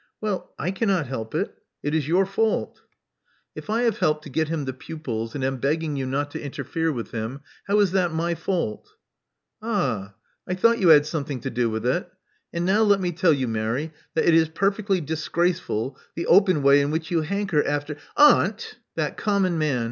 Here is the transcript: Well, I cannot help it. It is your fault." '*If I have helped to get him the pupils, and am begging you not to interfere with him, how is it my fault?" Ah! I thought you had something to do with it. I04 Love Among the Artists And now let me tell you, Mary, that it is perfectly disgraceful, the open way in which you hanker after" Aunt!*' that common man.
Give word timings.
Well, 0.19 0.51
I 0.57 0.71
cannot 0.71 1.05
help 1.05 1.35
it. 1.35 1.53
It 1.83 1.93
is 1.93 2.07
your 2.07 2.25
fault." 2.25 2.81
'*If 3.53 3.69
I 3.69 3.83
have 3.83 3.99
helped 3.99 4.23
to 4.23 4.31
get 4.31 4.47
him 4.47 4.65
the 4.65 4.73
pupils, 4.73 5.35
and 5.35 5.43
am 5.43 5.57
begging 5.57 5.95
you 5.95 6.07
not 6.07 6.31
to 6.31 6.41
interfere 6.41 6.91
with 6.91 7.11
him, 7.11 7.41
how 7.67 7.77
is 7.81 7.93
it 7.93 8.11
my 8.11 8.33
fault?" 8.33 8.95
Ah! 9.61 10.15
I 10.47 10.55
thought 10.55 10.79
you 10.79 10.87
had 10.87 11.05
something 11.05 11.39
to 11.41 11.51
do 11.51 11.69
with 11.69 11.85
it. 11.85 11.91
I04 11.91 11.93
Love 11.93 11.99
Among 11.99 12.05
the 12.05 12.17
Artists 12.17 12.49
And 12.53 12.65
now 12.65 12.81
let 12.81 12.99
me 12.99 13.11
tell 13.11 13.33
you, 13.33 13.47
Mary, 13.47 13.93
that 14.15 14.25
it 14.25 14.33
is 14.33 14.49
perfectly 14.49 15.01
disgraceful, 15.01 15.99
the 16.15 16.25
open 16.25 16.63
way 16.63 16.81
in 16.81 16.89
which 16.89 17.11
you 17.11 17.21
hanker 17.21 17.63
after" 17.63 17.95
Aunt!*' 18.17 18.77
that 18.95 19.17
common 19.17 19.59
man. 19.59 19.79